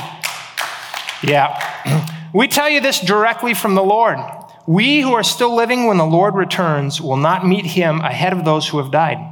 [1.23, 2.07] Yeah.
[2.33, 4.17] We tell you this directly from the Lord.
[4.65, 8.45] We who are still living when the Lord returns will not meet him ahead of
[8.45, 9.30] those who have died.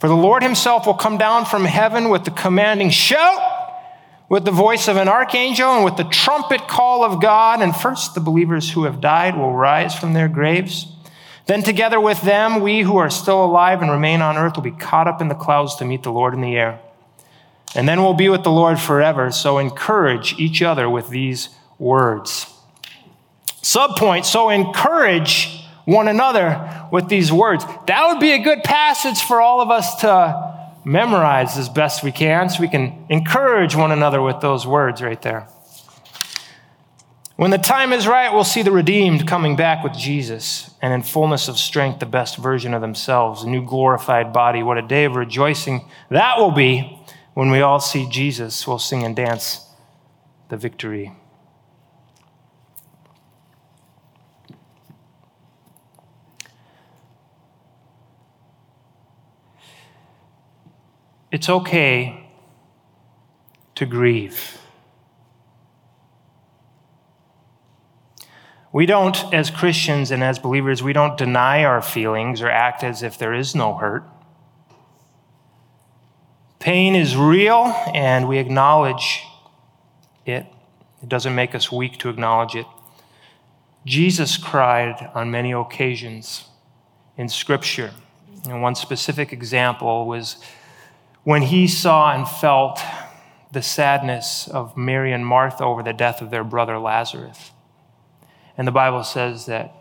[0.00, 3.42] For the Lord himself will come down from heaven with the commanding shout,
[4.28, 7.62] with the voice of an archangel, and with the trumpet call of God.
[7.62, 10.86] And first, the believers who have died will rise from their graves.
[11.46, 14.70] Then, together with them, we who are still alive and remain on earth will be
[14.70, 16.80] caught up in the clouds to meet the Lord in the air
[17.74, 19.30] and then we'll be with the Lord forever.
[19.30, 22.52] So encourage each other with these words.
[23.62, 25.57] Subpoint, so encourage
[25.88, 27.64] one another with these words.
[27.86, 32.12] That would be a good passage for all of us to memorize as best we
[32.12, 35.48] can so we can encourage one another with those words right there.
[37.36, 41.02] When the time is right, we'll see the redeemed coming back with Jesus and in
[41.02, 44.62] fullness of strength, the best version of themselves, a new glorified body.
[44.62, 47.00] What a day of rejoicing that will be
[47.32, 49.64] when we all see Jesus, we'll sing and dance
[50.50, 51.12] the victory.
[61.30, 62.26] It's okay
[63.74, 64.58] to grieve.
[68.72, 73.02] We don't, as Christians and as believers, we don't deny our feelings or act as
[73.02, 74.04] if there is no hurt.
[76.58, 79.22] Pain is real, and we acknowledge
[80.26, 80.46] it.
[81.02, 82.66] It doesn't make us weak to acknowledge it.
[83.86, 86.44] Jesus cried on many occasions
[87.16, 87.92] in Scripture.
[88.48, 90.36] And one specific example was
[91.28, 92.80] when he saw and felt
[93.52, 97.50] the sadness of Mary and Martha over the death of their brother Lazarus.
[98.56, 99.74] And the Bible says that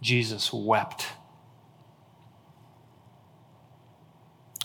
[0.00, 1.04] Jesus wept.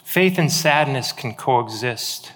[0.05, 2.31] Faith and sadness can coexist.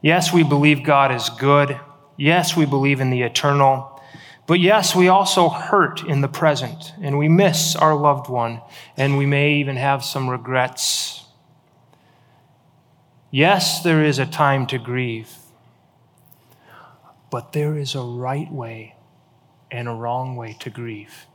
[0.00, 1.78] Yes, we believe God is good.
[2.16, 4.02] Yes, we believe in the eternal.
[4.46, 8.62] But yes, we also hurt in the present, and we miss our loved one,
[8.96, 11.21] and we may even have some regrets.
[13.34, 15.34] Yes, there is a time to grieve,
[17.30, 18.94] but there is a right way
[19.70, 21.26] and a wrong way to grieve.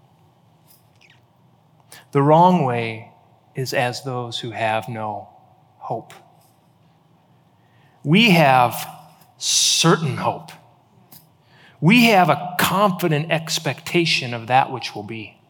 [2.12, 3.13] The wrong way
[3.55, 5.29] is as those who have no
[5.77, 6.13] hope.
[8.03, 8.88] We have
[9.39, 10.51] certain hope.
[11.81, 15.41] We have a confident expectation of that which will be.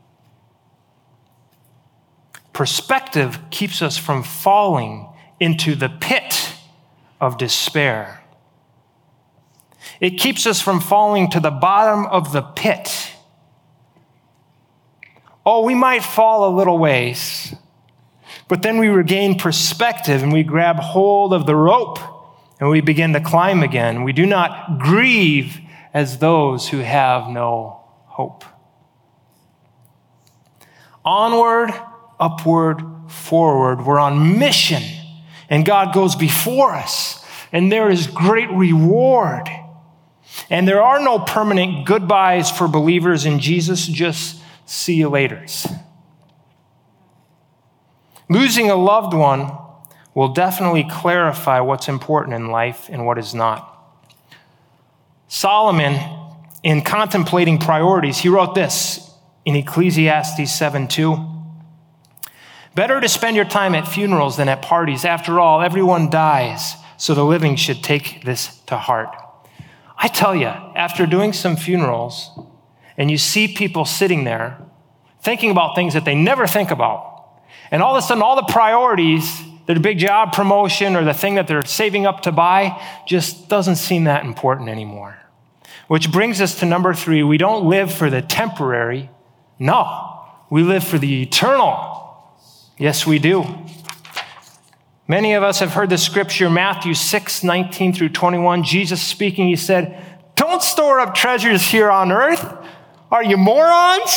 [2.53, 6.53] Perspective keeps us from falling into the pit
[7.19, 8.23] of despair.
[9.99, 13.13] It keeps us from falling to the bottom of the pit.
[15.45, 17.55] Oh, we might fall a little ways,
[18.47, 21.99] but then we regain perspective and we grab hold of the rope
[22.59, 24.03] and we begin to climb again.
[24.03, 25.59] We do not grieve
[25.93, 28.43] as those who have no hope.
[31.05, 31.71] Onward,
[32.19, 33.85] upward, forward.
[33.85, 34.83] We're on mission,
[35.49, 39.49] and God goes before us, and there is great reward.
[40.49, 45.71] And there are no permanent goodbyes for believers in Jesus, just see you laters.
[48.29, 49.51] Losing a loved one
[50.13, 53.73] will definitely clarify what's important in life and what is not.
[55.27, 55.99] Solomon,
[56.63, 59.11] in contemplating priorities, he wrote this
[59.45, 61.36] in Ecclesiastes 7 2.
[62.77, 65.03] Better to spend your time at funerals than at parties.
[65.03, 69.15] After all, everyone dies, so the living should take this to heart.
[69.97, 72.29] I tell you, after doing some funerals,
[72.95, 74.59] and you see people sitting there
[75.21, 78.53] thinking about things that they never think about, and all of a sudden, all the
[78.53, 83.49] priorities, their big job promotion or the thing that they're saving up to buy, just
[83.49, 85.17] doesn't seem that important anymore.
[85.87, 89.09] Which brings us to number three we don't live for the temporary.
[89.57, 91.96] No, we live for the eternal.
[92.77, 93.45] Yes, we do.
[95.07, 98.63] Many of us have heard the scripture, Matthew 6, 19 through 21.
[98.63, 102.45] Jesus speaking, he said, Don't store up treasures here on earth.
[103.09, 104.11] Are you morons?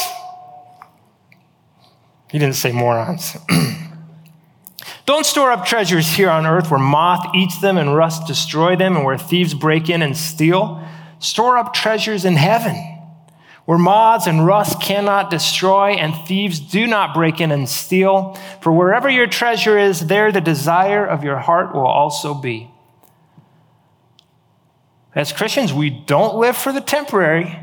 [2.30, 3.36] He didn't say morons.
[5.06, 8.96] Don't store up treasures here on earth where moth eats them and rust destroy them
[8.96, 10.86] and where thieves break in and steal.
[11.18, 12.99] Store up treasures in heaven
[13.64, 18.36] where moths and rust cannot destroy and thieves do not break in and steal.
[18.60, 22.70] For wherever your treasure is, there the desire of your heart will also be.
[25.14, 27.58] As Christians, we don't live for the temporary.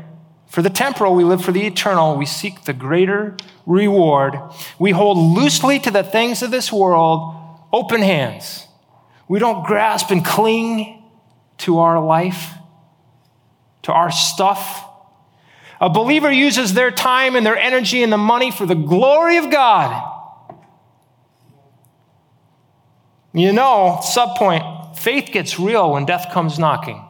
[0.48, 2.16] For the temporal, we live for the eternal.
[2.16, 3.36] We seek the greater
[3.66, 4.38] reward.
[4.78, 7.34] We hold loosely to the things of this world
[7.72, 8.66] open hands.
[9.28, 11.02] We don't grasp and cling
[11.58, 12.52] to our life,
[13.82, 14.87] to our stuff.
[15.80, 19.50] A believer uses their time and their energy and the money for the glory of
[19.50, 20.16] God.
[23.32, 27.04] You know, subpoint, faith gets real when death comes knocking.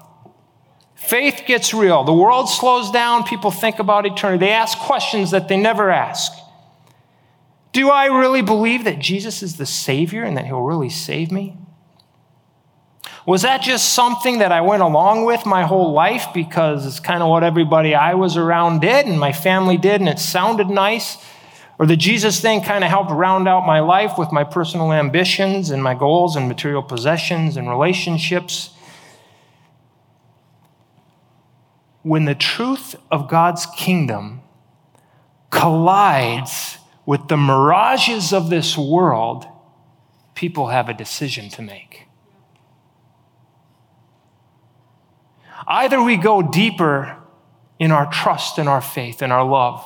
[0.94, 2.04] Faith gets real.
[2.04, 3.24] The world slows down.
[3.24, 4.46] People think about eternity.
[4.46, 6.32] They ask questions that they never ask.
[7.72, 11.56] Do I really believe that Jesus is the Savior and that He'll really save me?
[13.28, 17.22] Was that just something that I went along with my whole life because it's kind
[17.22, 21.18] of what everybody I was around did and my family did and it sounded nice?
[21.78, 25.68] Or the Jesus thing kind of helped round out my life with my personal ambitions
[25.68, 28.70] and my goals and material possessions and relationships?
[32.00, 34.40] When the truth of God's kingdom
[35.50, 39.46] collides with the mirages of this world,
[40.34, 42.07] people have a decision to make.
[45.68, 47.18] Either we go deeper
[47.78, 49.84] in our trust and our faith and our love.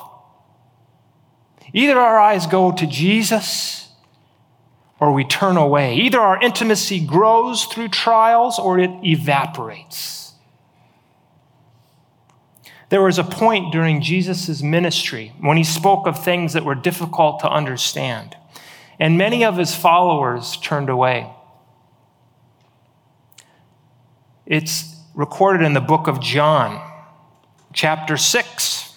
[1.73, 3.89] Either our eyes go to Jesus
[5.01, 5.95] or we turn away.
[5.95, 10.33] Either our intimacy grows through trials or it evaporates.
[12.87, 17.41] There was a point during Jesus' ministry when he spoke of things that were difficult
[17.41, 18.37] to understand,
[18.99, 21.29] and many of his followers turned away.
[24.45, 26.81] It's recorded in the book of John,
[27.73, 28.93] chapter 6,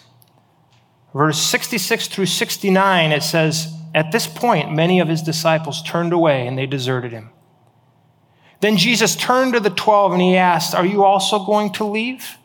[1.14, 3.12] verse 66 through 69.
[3.12, 7.31] It says, At this point, many of his disciples turned away and they deserted him.
[8.61, 12.39] Then Jesus turned to the twelve and he asked, Are you also going to leave?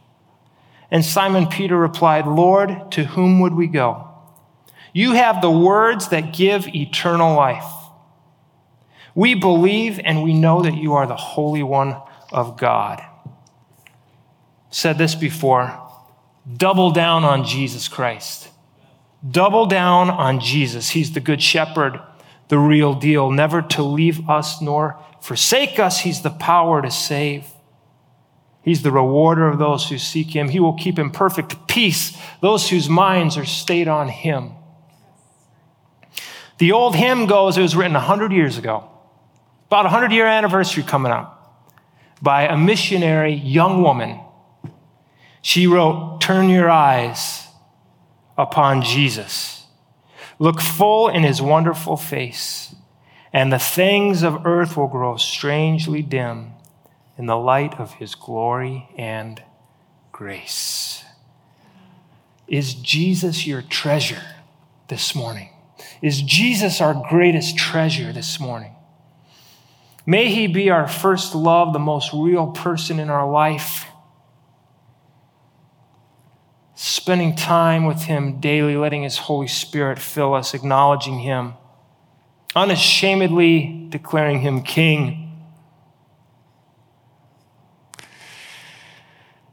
[0.90, 4.10] And Simon Peter replied, Lord, to whom would we go?
[4.94, 7.72] You have the words that give eternal life.
[9.16, 11.96] We believe and we know that you are the Holy One
[12.32, 13.02] of God.
[14.72, 15.78] Said this before
[16.58, 18.50] double down on Jesus Christ.
[19.30, 20.90] Double down on Jesus.
[20.90, 22.00] He's the Good Shepherd,
[22.48, 26.00] the real deal, never to leave us nor forsake us.
[26.00, 27.46] He's the power to save.
[28.64, 30.50] He's the rewarder of those who seek him.
[30.50, 34.52] He will keep in perfect peace those whose minds are stayed on him.
[36.60, 38.88] The old hymn goes, it was written 100 years ago,
[39.68, 41.66] about a 100 year anniversary coming up,
[42.22, 44.20] by a missionary young woman.
[45.42, 47.48] She wrote, Turn your eyes
[48.38, 49.66] upon Jesus.
[50.40, 52.76] Look full in his wonderful face,
[53.32, 56.54] and the things of earth will grow strangely dim
[57.18, 59.42] in the light of his glory and
[60.12, 61.04] grace.
[62.48, 64.24] Is Jesus your treasure
[64.88, 65.50] this morning?
[66.02, 68.76] Is Jesus our greatest treasure this morning?
[70.06, 73.86] May he be our first love, the most real person in our life.
[76.84, 81.54] Spending time with him daily, letting his Holy Spirit fill us, acknowledging him,
[82.56, 85.22] unashamedly declaring him king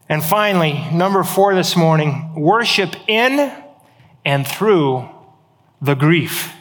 [0.08, 3.52] And finally, number four this morning worship in
[4.24, 5.06] and through
[5.82, 6.52] the grief.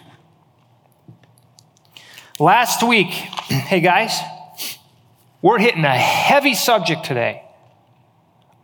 [2.40, 4.20] Last week, hey guys,
[5.42, 7.47] we're hitting a heavy subject today.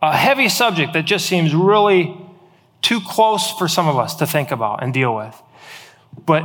[0.04, 2.14] A heavy subject that just seems really
[2.82, 5.34] too close for some of us to think about and deal with.
[6.26, 6.44] But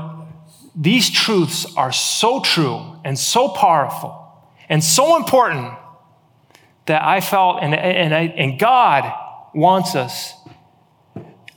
[0.74, 4.16] these truths are so true and so powerful
[4.70, 5.74] and so important
[6.86, 9.14] that I felt, and, and, I, and God
[9.54, 10.34] wants us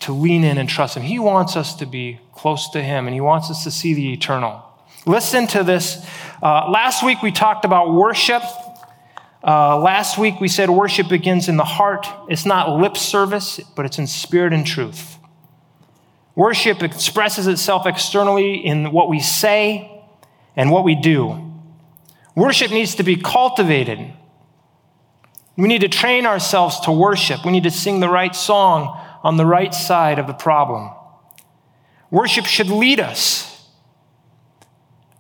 [0.00, 1.05] to lean in and trust Him.
[1.05, 4.12] He wants us to be close to Him, and He wants us to see the
[4.12, 4.61] eternal.
[5.07, 6.05] Listen to this.
[6.42, 8.42] Uh, last week we talked about worship.
[9.45, 12.07] Uh, last week we said worship begins in the heart.
[12.28, 15.18] It's not lip service, but it's in spirit and truth.
[16.34, 20.05] Worship expresses itself externally in what we say
[20.57, 21.53] and what we do.
[22.34, 24.14] Worship needs to be cultivated.
[25.57, 27.45] We need to train ourselves to worship.
[27.45, 30.90] We need to sing the right song on the right side of the problem.
[32.11, 33.49] Worship should lead us.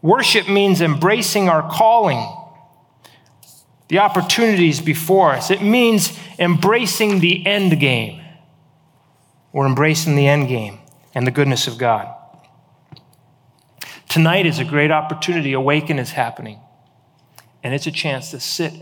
[0.00, 2.26] Worship means embracing our calling,
[3.92, 5.50] the opportunities before us.
[5.50, 8.24] It means embracing the end game.
[9.52, 10.78] We're embracing the end game
[11.14, 12.10] and the goodness of God.
[14.08, 15.52] Tonight is a great opportunity.
[15.52, 16.58] Awaken is happening.
[17.62, 18.72] And it's a chance to sit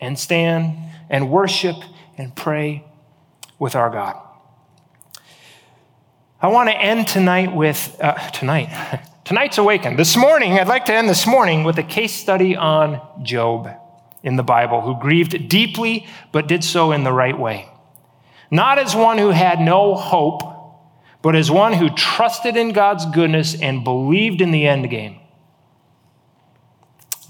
[0.00, 0.78] and stand
[1.10, 1.78] and worship
[2.16, 2.84] and pray
[3.58, 4.16] with our God.
[6.40, 9.96] I want to end tonight with, uh, tonight, tonight's awaken.
[9.96, 13.81] This morning, I'd like to end this morning with a case study on Job
[14.22, 17.68] in the Bible, who grieved deeply but did so in the right way.
[18.50, 20.42] Not as one who had no hope,
[21.22, 25.18] but as one who trusted in God's goodness and believed in the end game.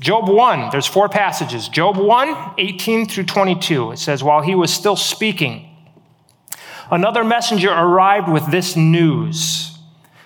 [0.01, 1.69] Job 1, there's four passages.
[1.69, 3.93] Job 1, 18 through 22.
[3.93, 5.69] It says, While he was still speaking,
[6.91, 9.79] another messenger arrived with this news.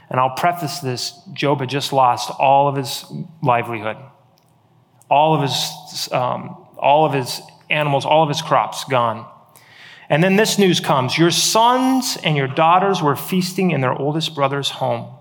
[0.09, 3.05] And I'll preface this Job had just lost all of his
[3.43, 3.99] livelihood,
[5.11, 7.41] all of his, um, all of his
[7.71, 9.27] animals, all of his crops gone.
[10.09, 14.35] And then this news comes Your sons and your daughters were feasting in their oldest
[14.35, 15.13] brother's home.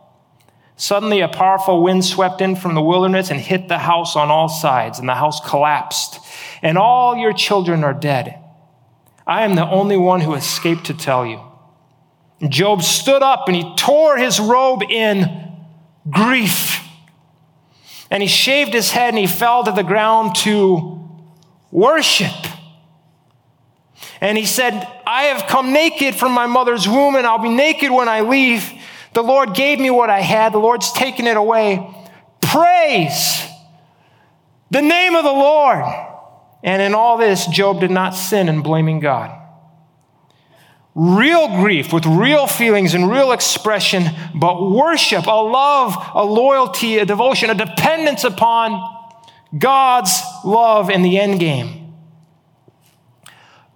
[0.78, 4.50] Suddenly, a powerful wind swept in from the wilderness and hit the house on all
[4.50, 6.20] sides, and the house collapsed,
[6.62, 8.38] and all your children are dead.
[9.26, 11.42] I am the only one who escaped to tell you.
[12.50, 15.56] Job stood up and he tore his robe in
[16.10, 16.75] grief.
[18.16, 21.06] And he shaved his head and he fell to the ground to
[21.70, 22.32] worship.
[24.22, 27.92] And he said, I have come naked from my mother's womb, and I'll be naked
[27.92, 28.72] when I leave.
[29.12, 31.94] The Lord gave me what I had, the Lord's taken it away.
[32.40, 33.46] Praise
[34.72, 35.84] the name of the Lord.
[36.64, 39.38] And in all this, Job did not sin in blaming God.
[40.96, 47.06] Real grief with real feelings and real expression, but worship, a love, a loyalty, a
[47.06, 48.82] devotion, a dependence upon
[49.58, 51.94] God's love in the end game.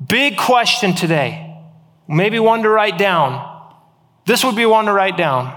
[0.06, 1.58] Big question today.
[2.08, 3.46] Maybe one to write down.
[4.26, 5.56] This would be one to write down.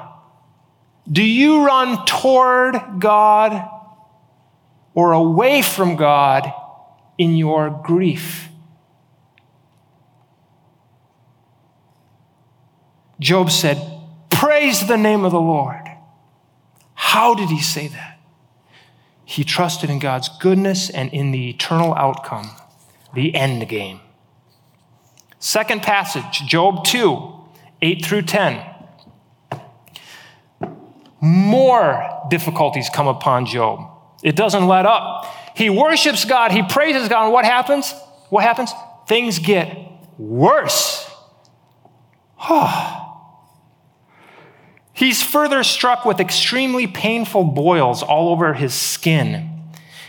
[1.11, 3.69] Do you run toward God
[4.95, 6.53] or away from God
[7.19, 8.49] in your grief?
[13.23, 13.81] Job said,
[14.31, 15.89] Praise the name of the Lord.
[16.95, 18.19] How did he say that?
[19.25, 22.51] He trusted in God's goodness and in the eternal outcome,
[23.15, 24.01] the end game.
[25.39, 27.33] Second passage, Job 2,
[27.81, 28.65] 8 through 10.
[31.21, 33.89] More difficulties come upon Job.
[34.23, 35.27] It doesn't let up.
[35.55, 37.93] He worships God, he praises God, and what happens?
[38.29, 38.73] What happens?
[39.07, 39.77] Things get
[40.19, 41.09] worse.
[42.45, 43.02] Ah.
[44.95, 49.49] He's further struck with extremely painful boils all over his skin.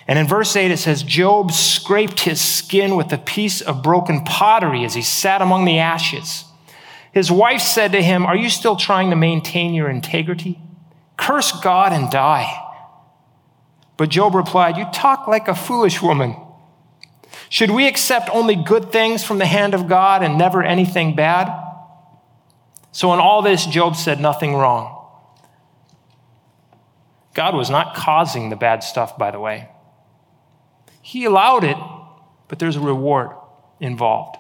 [0.08, 4.24] And in verse 8, it says, Job scraped his skin with a piece of broken
[4.24, 6.44] pottery as he sat among the ashes.
[7.14, 10.60] His wife said to him, Are you still trying to maintain your integrity?
[11.16, 12.60] Curse God and die.
[13.96, 16.36] But Job replied, You talk like a foolish woman.
[17.50, 21.63] Should we accept only good things from the hand of God and never anything bad?
[22.94, 25.04] So, in all this, Job said nothing wrong.
[27.34, 29.68] God was not causing the bad stuff, by the way.
[31.02, 31.76] He allowed it,
[32.48, 33.32] but there's a reward
[33.80, 34.38] involved.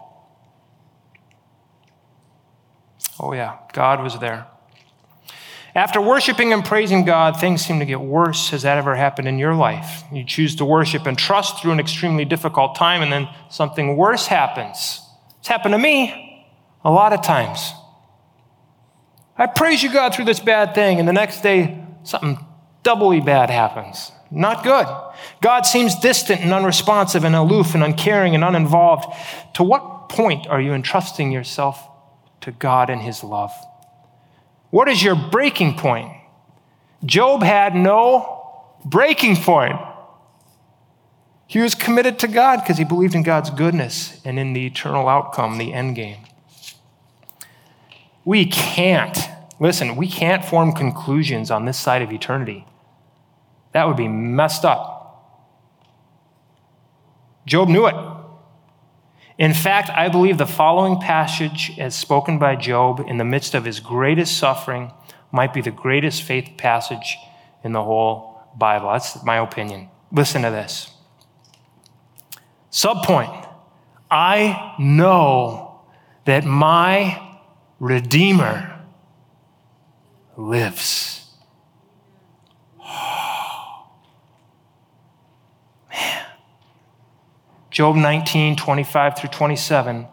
[3.19, 4.45] Oh, yeah, God was there.
[5.73, 8.51] After worshiping and praising God, things seem to get worse.
[8.51, 10.03] Has that ever happened in your life?
[10.11, 14.27] You choose to worship and trust through an extremely difficult time, and then something worse
[14.27, 15.01] happens.
[15.39, 16.45] It's happened to me
[16.85, 17.73] a lot of times.
[19.37, 22.37] I praise you, God, through this bad thing, and the next day, something
[22.83, 24.11] doubly bad happens.
[24.29, 24.87] Not good.
[25.41, 29.05] God seems distant and unresponsive and aloof and uncaring and uninvolved.
[29.55, 31.87] To what point are you entrusting yourself
[32.41, 33.51] to God and His love?
[34.69, 36.11] What is your breaking point?
[37.05, 39.79] Job had no breaking point.
[41.45, 45.07] He was committed to God because he believed in God's goodness and in the eternal
[45.07, 46.17] outcome, the end game.
[48.25, 49.17] We can't,
[49.59, 52.65] listen, we can't form conclusions on this side of eternity.
[53.73, 55.01] That would be messed up.
[57.45, 57.95] Job knew it.
[59.37, 63.65] In fact, I believe the following passage, as spoken by Job in the midst of
[63.65, 64.91] his greatest suffering,
[65.31, 67.17] might be the greatest faith passage
[67.63, 68.91] in the whole Bible.
[68.91, 69.89] That's my opinion.
[70.11, 70.91] Listen to this.
[72.71, 73.49] Subpoint
[74.09, 75.81] I know
[76.25, 77.32] that my
[77.79, 78.79] Redeemer
[80.37, 81.27] lives.
[85.89, 86.25] Man.
[87.71, 90.07] Job 19, 25 through 27.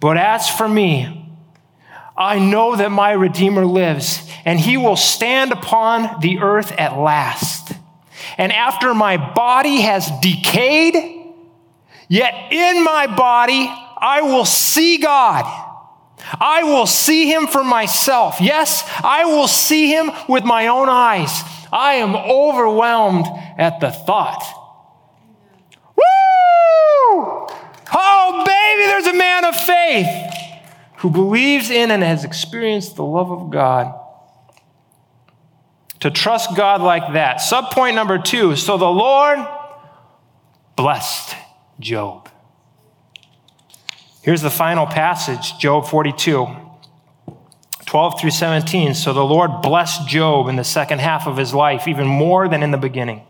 [0.00, 1.26] But as for me,
[2.16, 7.72] I know that my Redeemer lives, and he will stand upon the earth at last.
[8.36, 10.94] And after my body has decayed,
[12.08, 15.69] yet in my body I will see God.
[16.38, 18.40] I will see him for myself.
[18.40, 21.42] Yes, I will see him with my own eyes.
[21.72, 23.26] I am overwhelmed
[23.58, 24.42] at the thought.
[25.96, 26.02] Woo!
[27.92, 30.06] Oh, baby, there's a man of faith
[30.98, 33.96] who believes in and has experienced the love of God.
[36.00, 37.38] To trust God like that.
[37.38, 39.38] Subpoint number two so the Lord
[40.76, 41.34] blessed
[41.78, 42.29] Job.
[44.22, 46.46] Here's the final passage, Job 42.
[47.90, 48.94] 12 through 17.
[48.94, 52.62] So the Lord blessed Job in the second half of his life, even more than
[52.62, 53.22] in the beginning.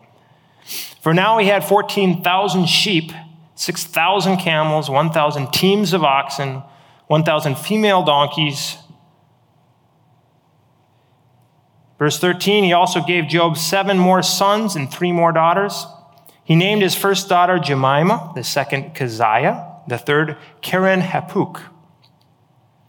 [1.01, 3.11] For now he had 14,000 sheep,
[3.55, 6.63] 6,000 camels, 1,000 teams of oxen,
[7.07, 8.77] 1,000 female donkeys.
[11.99, 15.87] Verse 13, he also gave Job seven more sons and three more daughters.
[16.45, 21.61] He named his first daughter Jemima, the second Keziah, the third Keren Happuch.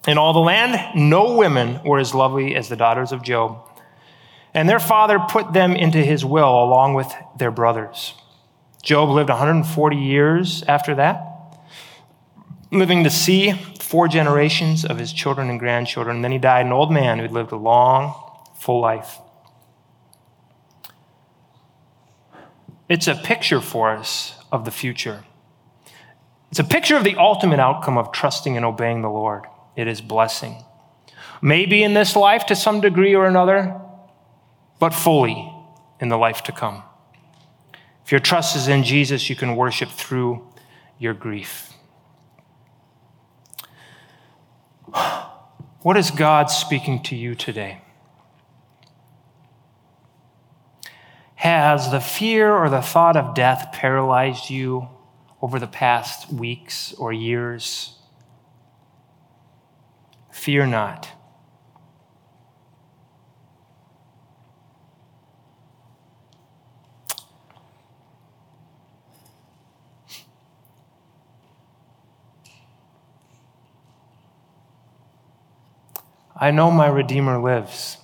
[0.08, 3.58] In all the land, no women were as lovely as the daughters of Job.
[4.54, 8.14] And their father put them into his will along with their brothers.
[8.82, 11.24] Job lived 140 years after that,
[12.72, 16.18] living to see four generations of his children and grandchildren.
[16.18, 18.16] And then he died an old man who had lived a long,
[18.56, 19.20] full life.
[22.90, 25.24] It's a picture for us of the future.
[26.52, 29.46] It's a picture of the ultimate outcome of trusting and obeying the Lord.
[29.78, 30.66] It is blessing.
[31.42, 33.80] Maybe in this life to some degree or another,
[34.78, 35.50] but fully
[36.02, 36.84] in the life to come.
[38.04, 40.46] If your trust is in Jesus, you can worship through
[41.00, 41.74] your grief.
[45.84, 47.82] What is God speaking to you today?
[51.34, 54.90] Has the fear or the thought of death paralyzed you
[55.42, 57.98] over the past weeks or years?
[60.32, 61.10] Fear not.
[76.42, 77.98] I know my Redeemer lives.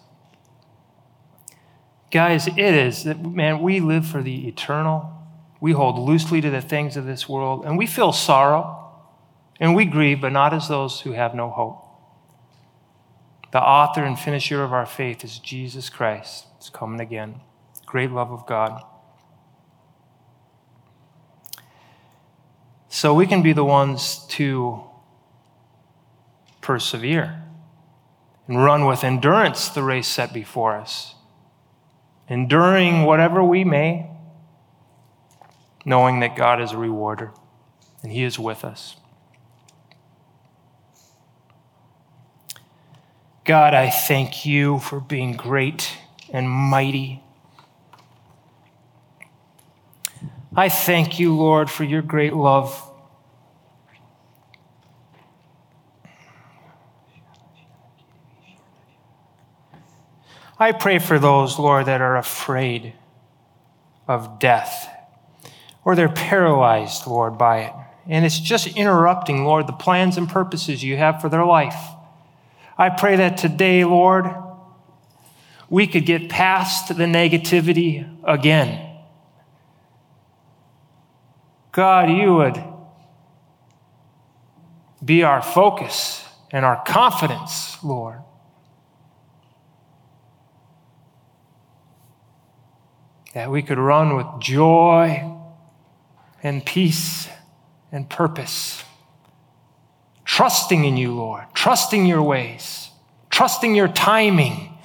[2.12, 5.17] Guys, it is that, man, we live for the eternal.
[5.60, 8.92] We hold loosely to the things of this world, and we feel sorrow,
[9.60, 11.84] and we grieve, but not as those who have no hope.
[13.52, 16.46] The author and finisher of our faith is Jesus Christ.
[16.58, 17.42] It's coming again.
[17.86, 18.84] Great love of God.
[22.90, 24.84] So we can be the ones to
[26.62, 27.44] persevere
[28.48, 31.16] and run with endurance the race set before us,
[32.28, 34.10] enduring whatever we may,
[35.88, 37.32] knowing that God is a rewarder
[38.04, 38.98] and He is with us.
[43.46, 45.98] God, I thank you for being great
[46.30, 47.24] and mighty.
[50.54, 52.84] I thank you, Lord, for your great love.
[60.60, 62.94] I pray for those, Lord, that are afraid
[64.06, 64.97] of death
[65.88, 67.74] or they're paralyzed, Lord, by it.
[68.10, 71.82] And it's just interrupting, Lord, the plans and purposes you have for their life.
[72.78, 74.26] I pray that today, Lord,
[75.70, 78.98] we could get past the negativity again.
[81.72, 82.62] God, you would
[85.04, 86.22] be our focus
[86.52, 88.20] and our confidence, Lord.
[93.34, 95.37] that we could run with joy
[96.44, 97.28] and peace
[97.92, 98.84] and purpose.
[100.26, 102.90] Trusting in you, Lord, trusting your ways,
[103.30, 104.78] trusting your timing.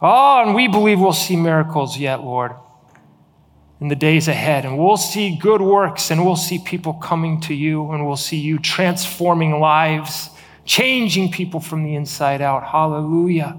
[0.00, 2.52] Oh, and we believe we'll see miracles yet, Lord,
[3.80, 4.64] in the days ahead.
[4.64, 8.38] And we'll see good works, and we'll see people coming to you, and we'll see
[8.38, 10.30] you transforming lives,
[10.64, 12.64] changing people from the inside out.
[12.64, 13.56] Hallelujah.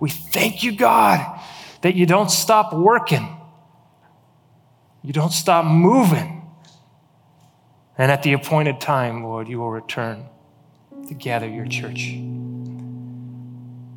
[0.00, 1.40] We thank you, God
[1.86, 3.35] that you don't stop working,
[5.06, 6.42] you don't stop moving.
[7.96, 10.26] And at the appointed time, Lord, you will return
[11.06, 12.16] to gather your church.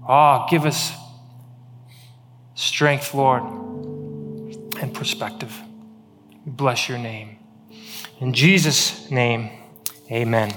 [0.07, 0.93] Ah, oh, give us
[2.53, 3.41] strength, Lord,
[4.79, 5.59] and perspective.
[6.45, 7.39] We bless your name.
[8.19, 9.49] In Jesus' name,
[10.11, 10.53] amen.